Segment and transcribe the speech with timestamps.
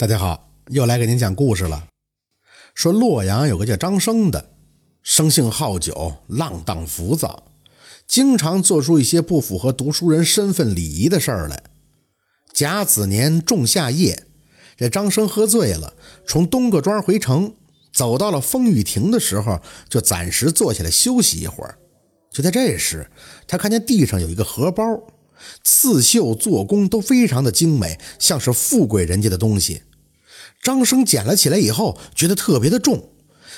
[0.00, 1.88] 大家好，又来给您讲故事了。
[2.72, 4.52] 说洛阳有个叫张生的，
[5.02, 7.48] 生性好酒，浪荡浮躁，
[8.06, 11.64] 经常做出一些不符合读书人身份礼仪的事儿来。
[12.52, 14.22] 甲子年仲夏夜，
[14.76, 17.56] 这张生喝醉了，从东各庄回城，
[17.92, 21.76] 走到了风雨亭的时候，就暂时坐下来休息一会儿。
[22.30, 23.10] 就在这时，
[23.48, 24.84] 他看见地上有一个荷包，
[25.64, 29.82] 刺绣做工都非常的精美，像是富贵人家的东西。
[30.62, 33.10] 张生捡了起来以后，觉得特别的重，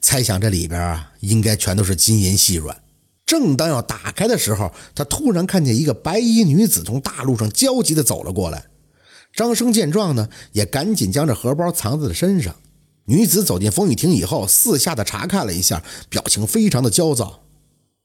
[0.00, 2.82] 猜想这里边啊应该全都是金银细软。
[3.24, 8.66] 正当要打开的时候，他突然看见一个白衣女子从大路上焦急地走了过来。
[9.32, 12.54] 张生见状呢，也赶紧将这荷包藏在了身上。
[13.06, 17.42] 女子走进风雨亭以后，四下的查看了一下，表情非常的焦躁。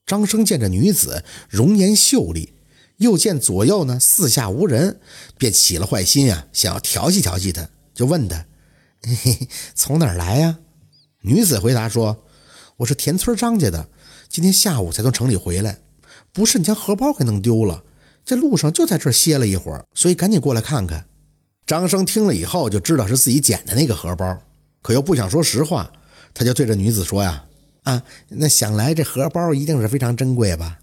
[0.05, 2.53] 张生见这女子容颜秀丽，
[2.97, 5.02] 又见左右呢四下无人，
[5.38, 8.45] 便起了坏心啊，想要调戏调戏她，就问她。
[9.03, 10.57] 嘿嘿，从哪儿来呀？
[11.21, 12.25] 女子回答说
[12.77, 13.89] ：“我是田村张家的，
[14.27, 15.80] 今天下午才从城里回来。
[16.33, 17.83] 不慎将荷包给弄丢了，
[18.25, 21.05] 在路上就在这歇了一会儿，所以赶紧过来看看。”
[21.66, 24.38] 张生听了以后就知道是自己捡的那个荷包，
[24.81, 25.91] 可又不想说实话，
[26.33, 27.45] 他就对着女子说：“呀，
[27.83, 30.79] 啊，那想来这荷包一定是非常珍贵吧？”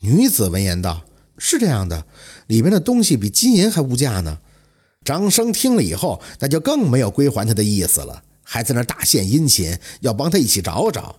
[0.00, 1.04] 女子闻言道
[1.38, 2.06] ：“是这样的，
[2.46, 4.40] 里面的东西比金银还无价呢。”
[5.06, 11.14] 张生听了以后，那就更没有归还他的意思了，还在那大献殷勤，要帮他一起找找。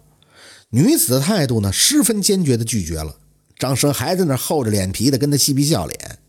[0.72, 3.16] 女子的态度呢，十分坚决地拒绝了。
[3.58, 6.20] 张生还在那厚着脸皮的跟他嬉皮笑脸。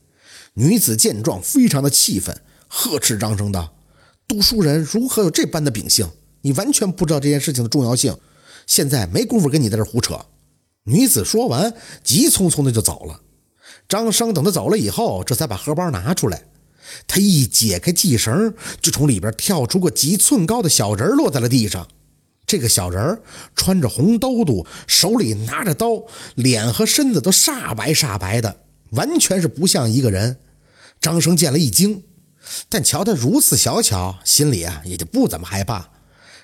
[0.55, 3.75] 女子见状，非常的气愤，呵斥张生道
[4.29, 6.09] ：“读书人如何有这般的秉性？
[6.43, 8.17] 你完全不知道这件事情的重要性。
[8.69, 10.17] 现在没工夫跟你在这胡扯。”
[10.87, 13.21] 女子说完，急匆匆的就走了。
[13.89, 16.45] 张生等他走了以后，这才把荷包拿出来。
[17.07, 21.87] 他一解开系绳，就从里边跳出个几寸高的小人，落在了地上。
[22.47, 23.21] 这个小人
[23.55, 26.05] 穿着红兜兜，手里拿着刀，
[26.35, 28.61] 脸和身子都煞白煞白的，
[28.93, 30.39] 完全是不像一个人。
[31.01, 32.03] 张生见了一惊，
[32.71, 35.91] 但瞧他如此小巧，心里啊也就不怎么害怕。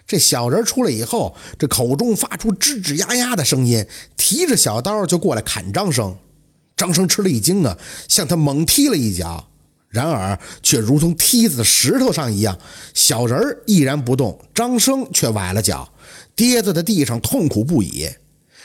[0.06, 3.86] 这小人出来以后，这口中发出吱吱呀呀的声音，
[4.18, 6.18] 提着小刀就过来砍张生。
[6.76, 7.78] 张生吃了一惊啊，
[8.08, 9.48] 向他猛踢了一脚。
[9.94, 12.58] 然而，却如同踢在石头上一样，
[12.94, 14.36] 小人儿依然不动。
[14.52, 15.88] 张生却崴了脚，
[16.34, 18.10] 跌坐在地上，痛苦不已。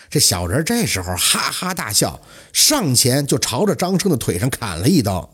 [0.10, 2.20] 这小人这时候哈哈大笑，
[2.52, 5.30] 上前就朝着张生的腿上砍了一刀。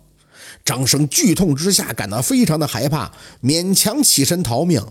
[0.66, 4.86] 张生剧痛之下感到非常的害怕，勉强起身逃命。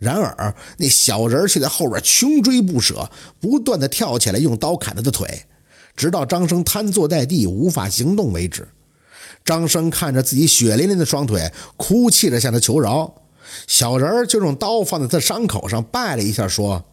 [0.00, 3.08] 然而，那小人却在后边穷追不舍，
[3.38, 5.44] 不断的跳起来用刀砍他的腿，
[5.94, 8.66] 直到张生瘫坐在地无法行动为止。
[9.44, 13.14] 张生看着自己血淋淋的双腿，哭泣着向他求饶。
[13.66, 16.84] 小人就用刀放在他伤口上，拜了一下，说：“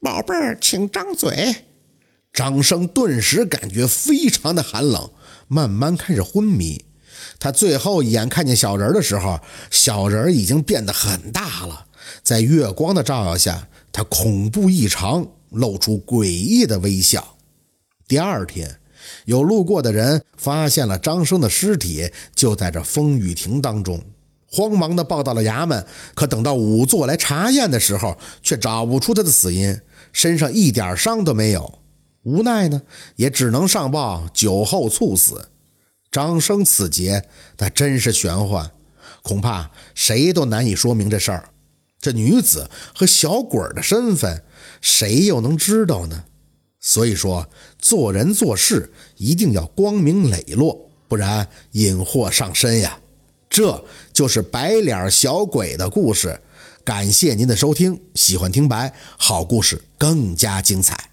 [0.00, 1.54] 宝贝儿，请张嘴。”
[2.32, 5.10] 张生顿时感觉非常的寒冷，
[5.48, 6.84] 慢慢开始昏迷。
[7.38, 9.38] 他最后一眼看见小人的时候，
[9.70, 11.86] 小人已经变得很大了，
[12.22, 17.36] 在月光的照耀下，他恐怖异常，露出诡异的微笑。
[18.08, 18.78] 第二天。
[19.24, 24.02] 有路过的人发现了张生的尸体，就在这风雨亭当中，
[24.46, 25.86] 慌忙的报到了衙门。
[26.14, 29.80] 可等到仵作来查验的时候，却找不出他的死因，
[30.12, 31.78] 身上一点伤都没有。
[32.24, 32.82] 无奈呢，
[33.16, 35.48] 也只能上报酒后猝死。
[36.10, 37.24] 张生此劫，
[37.58, 38.70] 那真是玄幻，
[39.22, 41.48] 恐怕谁都难以说明这事儿。
[41.98, 44.44] 这女子和小鬼的身份，
[44.80, 46.24] 谁又能知道呢？
[46.82, 47.48] 所以说，
[47.78, 52.98] 做人做事一定要光明磊落，不然引祸上身呀。
[53.48, 56.40] 这就是白脸小鬼的故事。
[56.84, 61.11] 感谢您的收听，喜欢听白好故事更加精彩。